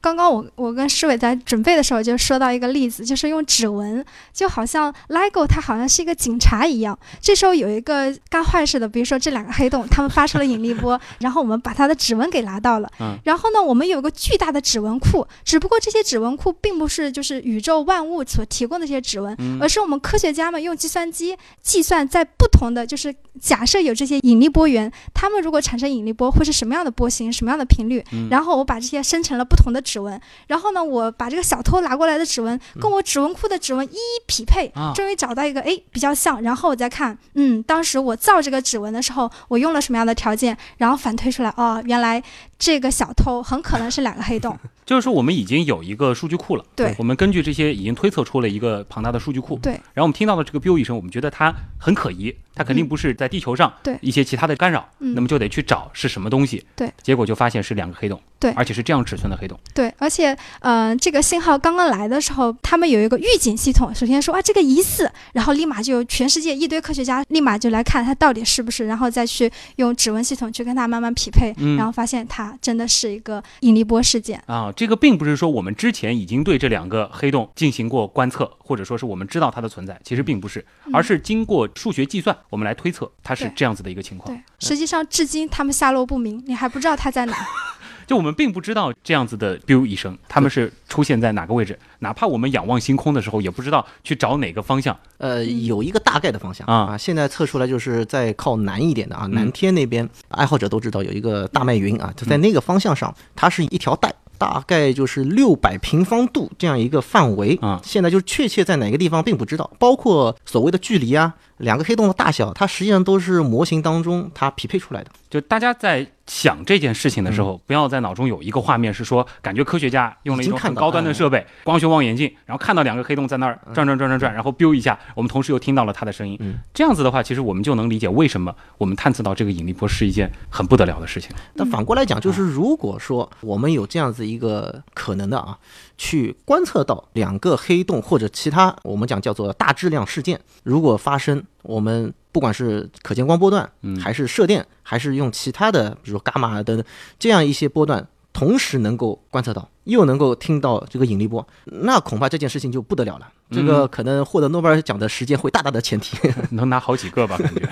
[0.00, 6.98] 刚刚我我跟施伟在准备的时候就说到一个例子，就是用指纹，就好像 LIGO 它好像是一个警察一样。
[7.20, 12.90] 这时候有一个干坏事的，比如说这两个黑洞，他们发出了引力波，然后我们把它的指纹给拿到了。
[13.00, 42.22] 嗯然后呢，我们有个巨大的指纹库，只不过这些指纹库并不是就是宇宙万物所提供的这些指纹，嗯而是我们科学家们用计算机计算在不同的就是假设有这些引力波源，它们如果产生引力波会是什么样的波形，什么样的频率，嗯然后我把这些生成了不同的指纹，然后呢，我把这个小偷拿过来的指纹跟我指纹库的指纹一一匹配，啊终于找到一个哎比较像，然后我再看，嗯，当时我造这个指纹的时候，我用了什么样的条件，然后反推出来，哦，原来
[42.58, 46.94] 这个小偷很可能是两个黑洞，就是说我们已经有一个数据库了，对。
[46.96, 49.72] 我们根据这些已经推测出了一个庞大的数据库，对。
[49.92, 53.98] 然后我们听到了这个 biu 一声，我们觉得它很可疑，它肯定不是在地球上对。
[54.00, 55.14] 一些其他的干扰，嗯。
[55.14, 58.50] 那么就得去找是什么东西，对，结果就发现是两个黑洞，对。
[58.52, 71.76] 而且是这样尺寸的黑洞，对，而且，呃，这个信号刚刚来的时候，他们有一个预警系统，首先说啊这个疑似，然后立马就全世界一堆科学家立马就来看它到底是不是，然后再去用指纹系统去跟它慢慢匹配，嗯。
[71.76, 74.42] 然后发现它真的是一个引力波事件。
[74.46, 84.32] 啊，这个并不是说我们之前已经对这两个黑洞进行过观测，或者说是我们知道它的存在，其实并不是，而是经过数学计算，我们来推测它是这样子的一个情况。
[84.32, 87.36] 对，实际上至今他们下落不明，你还不知道它在哪。
[88.06, 94.96] 就我们并不知道这样子的 biu 一声，它们是出现在哪个位置，哪怕我们仰望星空的时候，也不知道去找哪个方向。
[95.18, 104.14] 呃，有一个大概的方向啊现在测出来就是在靠南一点的啊，嗯南天那边，爱好者都知道有一个大麦云啊，就在那个方向上，它是一条带。
[104.38, 107.58] 大概就是六百平方度这样一个范围。
[107.60, 107.80] 啊。
[107.84, 115.10] 现在就是确切在哪个地方并不知道，包括所谓的距离啊，两个黑洞的大小，它实际上都是模型当中它匹配出来的。
[115.30, 126.36] 就大家在想这件事情的时候，不要在脑中有一个画面是说，感觉科学家用了一种很高端的设备，光学望远镜，然后看到两个黑洞在那儿转转转转转，然后 biu 一下，我们同时又听到了它的声音。
[126.40, 131.30] 嗯这样子的话，其实我们就能理解为什么我们探测到这个引力波是一件很不得了的事情。
[131.54, 135.58] 但反过来讲，就是如果说我们有这样子一个可能的啊，
[135.98, 144.00] 去观测到两个黑洞或者其他我们讲叫做大质量事件，如果发生，我们不管是可见光波段，嗯。
[144.00, 146.86] 还是射电，还是用其他的，比如伽马等等
[147.18, 153.26] 这样一些波段，同时能够观测到，又能够听到这个引力波，那恐怕这件事情就不得了了。
[153.50, 156.16] 这个可能获得诺贝尔奖的时间会大大的前提。
[156.52, 157.68] 能拿好几个吧，感觉。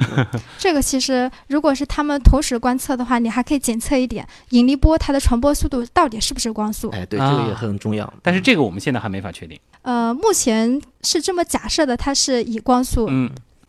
[0.58, 6.90] 这个其实如果是他们同时观测的话，你还可以检测一点引力波它的传播速度到底是不是光速。
[6.90, 8.12] 哎，对，这啊个也很重要。
[8.22, 9.58] 但是这个我们现在还没法确定。
[9.80, 13.08] 呃，目前是这么假设的，它是以光速。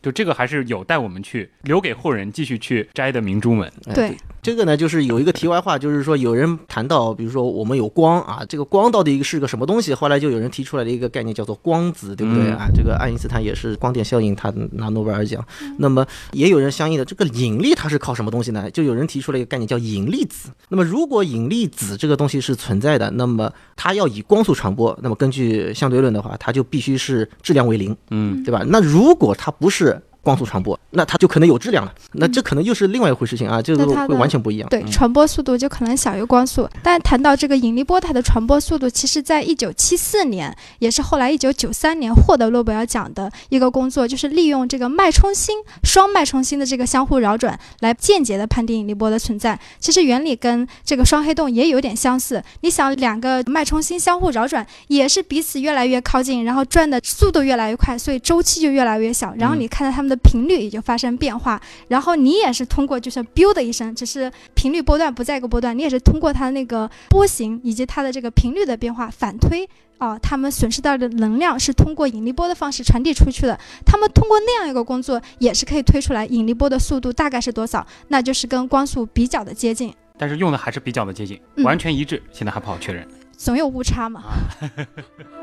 [0.01, 3.71] 嗯，就这个还是有待我们去留给后人继续去摘的明珠们。
[3.87, 9.93] 哎对，这个呢，就是有一个题外话，就是说有人谈到，比如说我们有光啊，这个光到底是个什么东西？
[9.93, 12.67] 后来就有人提出来了一个概念，叫做光子，对不对嗯啊？
[12.73, 15.43] 这个爱因斯坦也是光电效应，他拿诺贝尔奖。
[15.77, 18.69] 那么也有人相应的，这个引力它是靠什么东西呢？
[18.71, 20.49] 就有人提出了一个概念叫引力子。
[20.69, 28.63] 那么如果引力子这个东西是存在的，那么它要以光速传播，那么根据相对论的话，它就必须是质量为零，嗯，对吧？
[28.67, 29.90] 那如果它不是
[30.21, 34.69] 光速传播，那它就可能有质量了，那这可能又是另外一回事情啊，这个会完全不一样。
[34.69, 36.69] 对，传播速度就可能小于光速。
[36.83, 49.59] 但谈到这个引力波，它的传播速度，其实在一九七四年，也是后来一九九三年获得诺贝尔奖的一个工作，就是利用这个脉冲星双脉冲星的这个相互绕转，来间接的判定引力波的存在。
[49.79, 52.43] 其实原理跟这个双黑洞也有点相似。
[52.61, 59.33] 你想，两个脉冲星相互绕转，也是彼此越来越靠近，然后转的速度越来越快，所以周期就越来越小。
[59.39, 61.59] 然后你看到它们的频率也就发生变化。
[61.87, 69.67] 然后你也是通过就是 biu 的一声，只是频率波段不在一个波段，你也是通过它那个波形以及它的这个频率的变化反推。
[69.97, 73.55] 啊，他们损失到的能量是通过引力波的方式传递出去的。
[73.85, 79.93] 他们通过那样一个工作，也是可以推出来引力波的速度大概是多少，那就是跟光速比较的接近。
[80.17, 83.07] 但是用的还是比较的接近，嗯完全一致，现在还不好确认。
[83.37, 84.23] 总有误差嘛。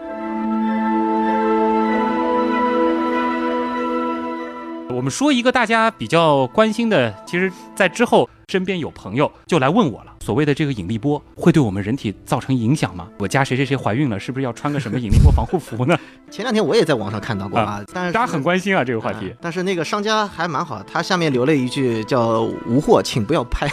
[4.91, 13.07] 我们说一个大家比较关心的，其实，在之后身边有朋友就来问我了，所谓的这个引力波会对我们人体造成影响吗？
[13.19, 15.95] 我家谁谁谁怀孕了，是不是要穿个什么引力波防护服呢？
[16.31, 19.37] 前两天我也在网上看到过啊，但是大家很关心啊这个话题啊。
[19.41, 23.69] 但是那个商家还蛮好，他下面留了一句叫“无货，请不要拍”，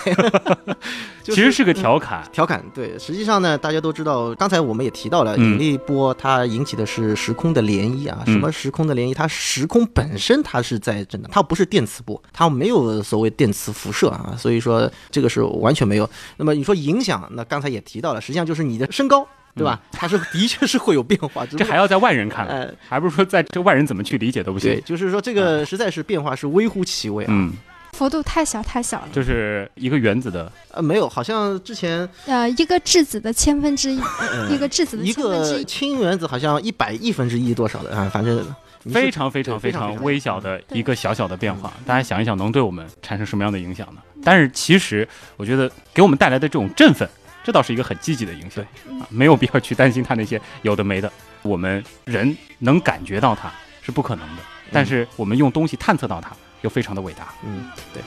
[1.24, 2.64] 就其实是个嗯调侃，调侃。
[2.74, 8.24] 对，实际上呢，大家都知道，刚才我们也提到了，嗯引力波它引起的是时空的涟漪啊。
[8.26, 9.14] 嗯什么时空的涟漪？
[9.14, 14.34] 它时空本身它是在震的，它不是电磁波，它没有所谓电磁辐射啊。
[14.38, 16.10] 所以说这个是完全没有。
[16.38, 19.26] 那么你说影响，那刚才也提到了，实际上就是你的身高，
[19.56, 19.82] 对吧？
[19.92, 24.84] 它是的确是会有变化， 这还要在外人看来，呃，还不是说在这外人怎么去理解都不行对，行。
[24.86, 27.28] 就是说这个实在是变化是微乎其微啊。
[27.32, 27.54] 嗯，
[27.96, 38.46] 幅度太小太小了，就是一个原子的，呃，没有，好像之前呃，一个质子的千分之一，呃一个质子的千分之一，氢原子好像一百亿分之一多少的啊，反正
[38.92, 44.02] 非常非常非对非常常微小的一个小小的变化，大家想一想，能对我们产生什么样的影响呢？
[44.24, 47.08] 但是其实我觉得给我们带来的这种振奋，
[47.44, 48.64] 这倒是一个很积极的影响
[49.00, 51.10] 啊，没有必要去担心它那些有的没的。
[51.44, 57.32] 我们人能感觉到它是不可能的，但是我们用东西探测到它又非常的伟大。
[57.44, 58.02] 嗯，对。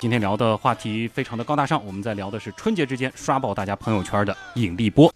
[0.00, 5.14] 今天聊的话题非常的高大上，我们在聊的是春节之间刷爆大家朋友圈的引力波。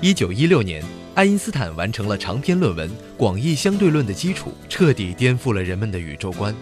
[0.00, 0.82] 一九一六年，
[1.14, 2.88] 爱因斯坦完成了长篇论文
[3.18, 6.54] 《广义相对论的基础》，彻底颠覆了人们的宇宙观。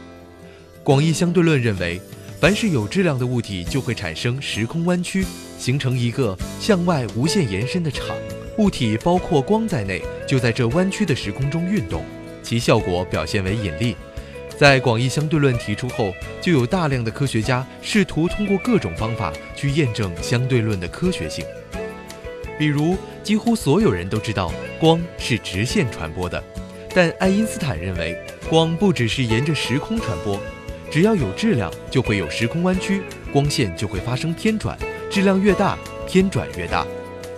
[0.83, 2.01] 广义相对论认为，
[2.43, 5.25] 凡是有质量的物体就会产生时空弯曲，
[5.61, 8.17] 形成一个向外无限延伸的场。
[8.59, 12.05] 物体包括光在内，就在这弯曲的时空中运动，
[12.43, 13.97] 其效果表现为引力。
[14.59, 21.45] 在广义相对论提出后，就有大量的科学家试图通过各种方法去验证相对论的科学性。
[22.59, 26.43] 比如，几乎所有人都知道光是直线传播的，
[26.93, 28.19] 但爱因斯坦认为
[28.51, 30.37] 光不只是沿着时空传播，
[30.93, 33.01] 只要有质量就会有时空弯曲，
[33.33, 34.77] 光线就会发生偏转，
[35.11, 36.87] 质量越大，偏转越大。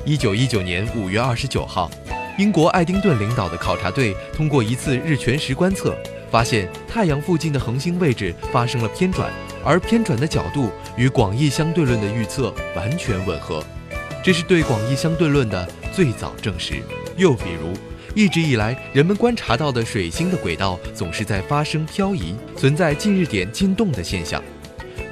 [0.04, 1.88] 一九一九年五月二十九号，
[2.36, 5.96] 英国爱丁顿领导的考察队通过一次日全食观测，
[6.32, 9.32] 发现太阳附近的恒星位置发生了偏转，
[9.64, 13.64] 而偏转的角度与广义相对论的预测完全吻合。
[14.20, 16.82] 这是对广义相对论的最早证实。
[17.16, 17.72] 又比如，
[18.14, 24.42] 一直以来人们观察到的水星的轨道总是在发生漂移，存在近日点进动的现象。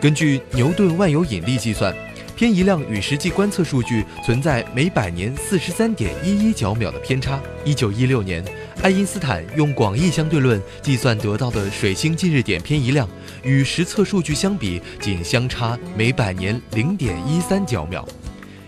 [0.00, 1.92] 根据牛顿万有引力计算，
[2.36, 7.40] 偏移量与实际观测数据存在每百年四十三点一一角秒的偏差。
[7.64, 8.44] 一九一六年，
[8.82, 13.08] 爱因斯坦用广义相对论计算得到的水星近日点偏移量，
[13.42, 18.06] 与实测数据相比，仅相差每百年零点一三角秒。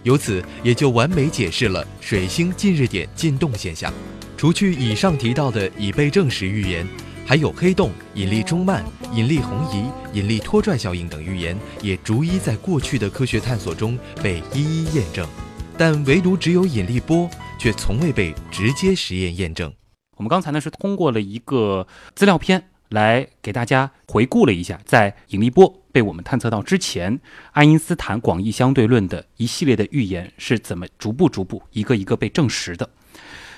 [0.02, 3.92] 由此也就完美解释了水星近日点进动现象。
[4.44, 6.86] 除去以上提到的已被证实预言，
[7.24, 15.26] 还有黑洞、引力中慢、引力红移、引力拖拽效应等预言，也逐一在过去的科学探索中被一一验证。
[15.78, 17.26] 但唯独只有引力波，
[17.58, 19.72] 却从未被直接实验验证。
[20.18, 27.18] 我们刚才呢是通过了一个资料片来给大家回顾了一下，在引力波被我们探测到之前，
[27.52, 32.90] 爱因斯坦广义相对论的一系列的预言是怎么逐步逐步一个一个被证实的。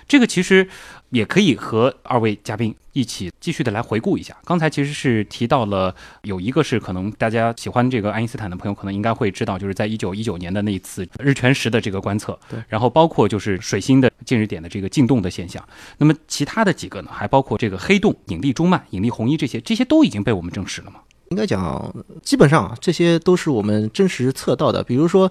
[0.09, 0.69] 这个其实
[1.11, 4.37] 也可以和二位嘉宾一起继续的来回顾一下。
[4.45, 15.63] 刚才其实是提到了有一个是可能大家喜欢这个爱因斯坦的朋友可能应该会知道，就是在一九一九年的那一次日全食的这个观测，对，然后包括就是水星的近日点的这个进动的现象。
[15.99, 21.01] 那么其他的几个呢，还包括这个黑洞、引力中脉、引力红移这些，这些都已经被我们证实了吗？
[21.31, 21.93] 应该讲，
[22.23, 24.85] 基本上啊，这些都是我们真实测到的。
[24.85, 25.31] 比如说，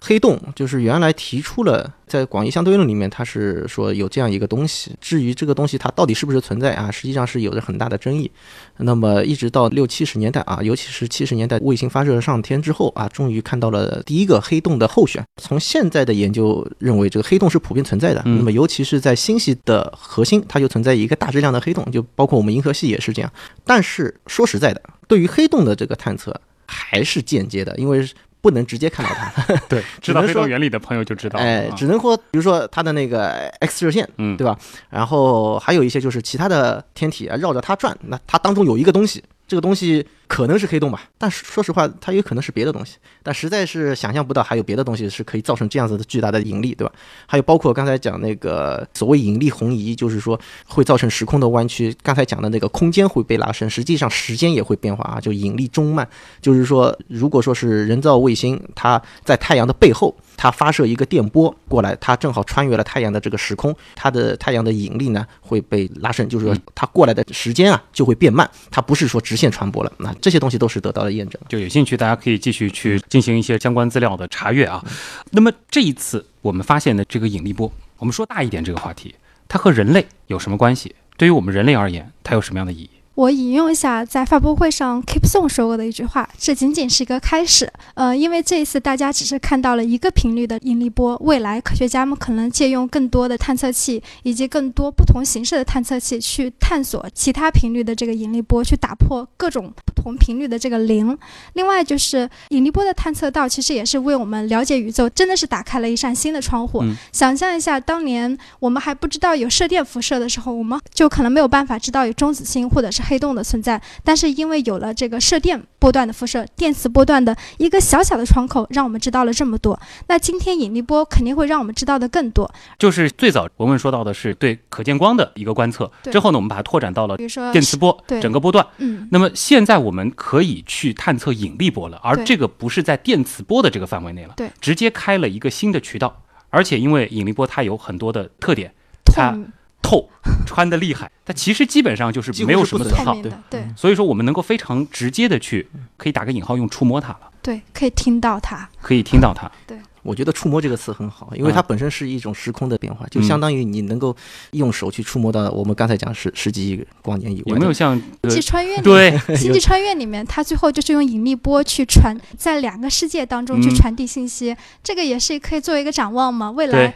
[0.00, 4.92] 黑洞就是原来提出了在广义相对论里面，它是说有这样一个东西。
[5.00, 8.30] 至于这个东西它到底是不是存在啊，实际上是有着很大的争议。
[8.78, 15.24] 那么一直到六七十年代啊，尤其是七十年代卫星发射上天之后啊，终于看到了第一个黑洞的候选。
[15.36, 18.22] 从现在的研究认为，这个黑洞是普遍存在的。
[18.24, 23.32] 嗯那么尤其是在星系的核心，它就存在一个大质量的黑洞，就包括我们银河系也是这样。
[23.64, 28.04] 但是说实在的，对于黑洞的这个探测，还还是间接的，因为
[28.40, 29.56] 不能直接看到它。
[29.68, 31.44] 对， 知道黑洞原理的朋友就知道了。
[31.44, 33.28] 哎，啊只能说，比如说它的那个
[33.60, 34.56] X 射线，嗯对吧？
[34.88, 46.92] 然后还有一些就是其他的天体啊绕着它转，那它当中有一个东西，这个东西可能是黑洞吧，但是说实话，它有可能是别的东西，但实在是想象不到还有别的东西是可以造成这样子的巨大的引力，对吧？
[47.26, 51.92] 还有包括刚才讲那个所谓引力红移，就是说会造成时空的弯曲。
[52.00, 56.08] 刚才讲的那个空间会被拉伸，实际上时间也会变化啊，就引力中慢。
[56.40, 69.92] 就是说，如果说是人造卫星，它在太阳的背后，它发射一个电波过来，它正好穿越了太阳的这个时空，它的太阳的引力呢会被拉伸，就是说它过来的时间啊就会变慢，它不是说直线传播了。
[69.98, 71.40] 那这些东西都是得到了验证。
[71.48, 74.84] 就有兴趣，大家可以继续去进行一些相关资料的查阅啊。
[75.32, 79.14] 那么这一次我们发现的这个引力波，我们说大一点这个话题，
[79.48, 80.94] 它和人类有什么关系？
[81.16, 82.90] 对于我们人类而言，它有什么样的意义？
[83.20, 101.14] 我引用一下在发布会上 Keep Song 说过的一句话：“这仅仅是一个开始。”呃，因为这一次大家只是看到了一个频率的引力波，未来科学家们可能借用更多的探测器以及更多不同形式的探测器去探索其他频率的这个引力波，去打破各种不同频率的这个零。
[101.52, 106.80] 另外就是引力波的探测到，其实也是为我们了解宇宙真的是打开了一扇新的窗户。
[106.84, 113.82] 嗯想象一下，当年我们还不知道有射电辐射的时候，我们就可能没有办法知道有中子星或者是黑洞的存在。
[114.04, 119.78] 但是因为有了这个射电波段的辐射，电磁波段的一个小小的窗口，让我们知道了这么多。
[120.06, 122.48] 那今天引力波肯定会让我们知道的更多，
[122.78, 128.64] 就是最早文文说到的是对可见光的一个观测，之后呢，我们把它拓展到了比如说电磁波对整个波段。
[128.78, 136.22] 嗯，那么现在我们可以去探测引力波了，而这个不是在电磁波的这个范围内了，对，直接开了一个新的渠道。
[136.52, 138.72] 而且因为引力波它有很多的特点，
[139.04, 139.46] 它痛
[139.82, 140.08] 透、
[140.46, 143.16] 穿的厉害，它其实基本上就是没有什么损耗
[143.48, 148.68] 对所以说我们能够非常直接的去，可以打个引号用触摸它了，对，可以听到它。
[148.80, 149.50] 可以听到它。
[149.66, 154.16] 对我觉得“触摸”这个词很好，因为嗯它本身是一种时空的变化，就相当于你能够
[154.52, 157.50] 用手去触摸到我们刚才讲十十几亿光年以外的。
[157.50, 166.50] 有没有像呃星际穿越里 对 星际穿越里面，它最后就是用引力波去传，在两个世界当中去嗯传递信息，这个也是可以作为一个展望嘛。
[166.50, 166.94] 未来，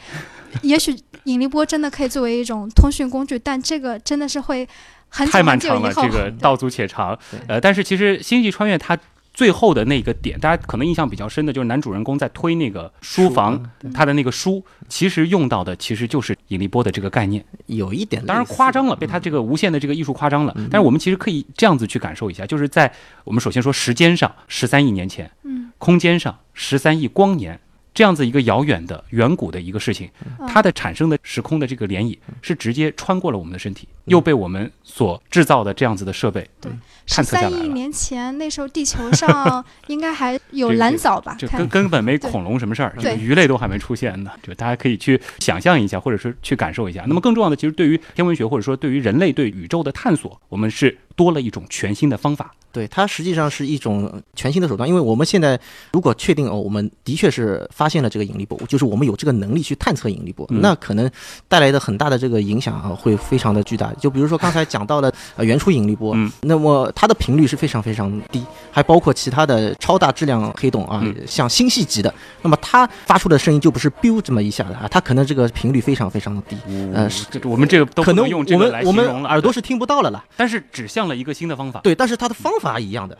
[0.62, 4.68] 也许引力波真的可以作为一种通讯工具，但这个真的是会
[5.08, 6.02] 很久太漫很久以长了，后。
[6.02, 7.18] 这个道阻且长。
[7.46, 8.98] 呃，但是其实《星际穿越》它
[9.32, 17.44] 最后的那个点，大家可能印象比较深的就是男主人公在推那个书房，嗯他的那个书，其实用到的其实就是引力波的这个概念。
[17.66, 20.52] 有一点，当然夸张了，被他这个无限的这个艺术夸张了。
[20.56, 22.92] 嗯但是我们其实可以这样子去感受一下，就是在
[23.24, 27.58] 我们首先说时间上十三亿年前，嗯，空间上十三亿光年。
[27.94, 30.46] 这样子一个遥远的、远古的一个事情，嗯。
[30.48, 36.70] 它的产生的时空的这个涟漪是直接穿过了我们的身体，嗯又被我们所制造的这样子的设备对
[37.06, 37.56] 十探测下来了。
[37.56, 41.36] 三亿年前，那时候地球上 应该还有蓝藻吧？
[41.38, 44.30] 这看根根本没恐龙什么事儿，鱼类都还没出现呢。
[44.42, 47.04] 就大家可以去想象一下，或者是去感受一下。
[47.06, 52.54] 那么更重要的，其实对于天文学或者说对于人类对宇宙的探索，我们是多了一种全新的方法。
[52.72, 55.58] 对，它实际上是一种全新的手段，因为我们现在
[55.92, 61.08] 如果确定哦，我们的确是发现了这个引力波，就是我们有这个能力去探测引力波，嗯那可能
[61.46, 63.93] 带来的很大的这个影响啊，会非常的巨大。
[63.94, 76.56] 就比如说刚才讲到了呃原初引力波，嗯那么它的频率是非常非常低，还包括其他的超大质量黑洞啊，嗯像星系级的，那么它发出的声音就不是 biu 这么一下的啊，它可能这个频率非常非常的低，
[76.92, 77.08] 呃，
[77.44, 79.28] 我们这个都不可能用这个来我们我们形容了。
[79.28, 80.24] 耳朵是听不到了啦。
[80.36, 81.80] 但是指向了一个新的方法。
[81.80, 83.16] 对，但是它的方法一样的。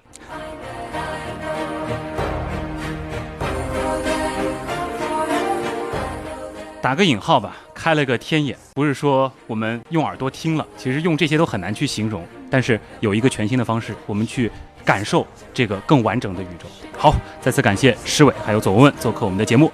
[6.85, 12.22] 打个引号吧，开了个天眼，不是说我们用耳朵听了，其实用这些都很难去形容。
[12.51, 14.53] 但是有一个全新的方式，我们去
[14.85, 16.66] 感受这个更完整的宇宙。
[16.99, 19.72] 好，再次感谢施伟还有左文文做客我们的节目。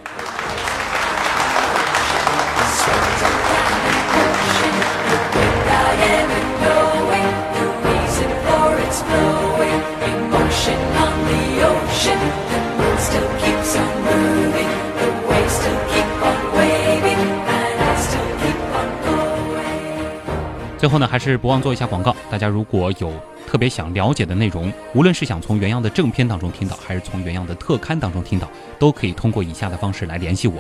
[20.81, 22.17] 最后呢，还是不忘做一下广告。
[22.31, 23.13] 大家如果有
[23.47, 30.55] 特别想了解的内容，无论是想从原样的正片当中听到，还是从原样的特刊当中听到，都可以通过以下的方式来联系我。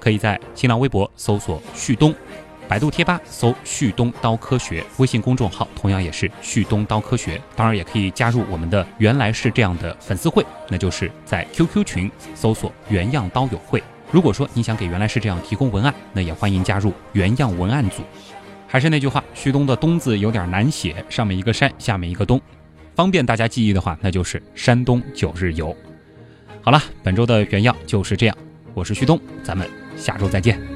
[0.00, 2.14] 可以在新浪微博搜索“旭东”，
[2.66, 7.38] 百度贴吧搜“旭东刀科学”，微信公众号同样也是“旭东刀科学”。
[7.54, 13.82] 当然，也可以加入我们的“原来是这样的”粉丝会，那就是在 QQ 群搜索“原样刀友会”。
[14.10, 18.02] 如果说你想给“原来是这样”提供文案，那也欢迎加入原样文案组。
[18.66, 22.40] 还是那句话，旭东的“东”字有点难写，上面一个山，下面一个东，
[22.94, 25.74] 方便大家记忆的话，那就是山东九日游。
[26.60, 28.36] 好了，本周的原样就是这样，
[28.74, 30.75] 我是旭东，咱们下周再见。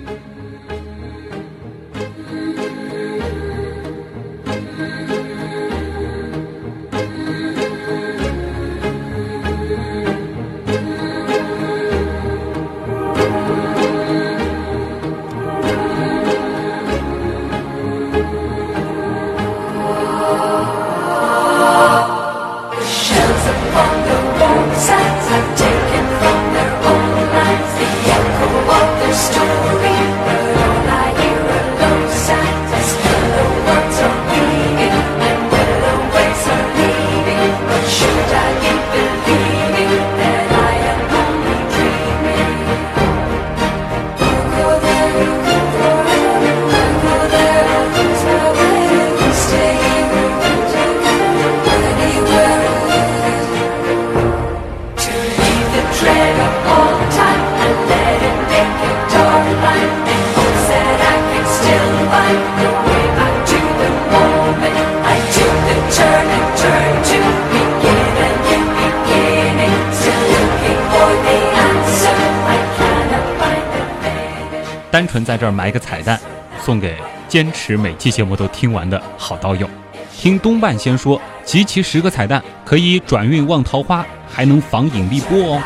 [75.71, 76.19] 一个彩蛋，
[76.61, 76.97] 送给
[77.29, 79.71] 坚持每期节目都听完的好刀友。
[80.13, 85.63] 听东半仙说，集齐十个彩蛋可以转运旺桃花，还能防引力波哦。